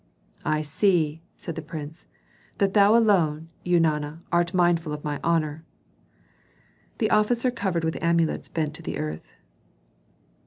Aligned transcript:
"I 0.45 0.63
see," 0.63 1.21
said 1.35 1.53
the 1.53 1.61
prince, 1.61 2.07
"that 2.57 2.73
thou 2.73 2.95
alone, 2.97 3.49
Eunana, 3.63 4.19
art 4.31 4.51
mindful 4.51 4.93
of 4.93 5.03
my 5.03 5.19
honor." 5.23 5.63
The 6.97 7.11
officer 7.11 7.51
covered 7.51 7.83
with 7.83 8.01
amulets 8.01 8.49
bent 8.49 8.73
to 8.73 8.81
the 8.81 8.97
earth. 8.97 9.33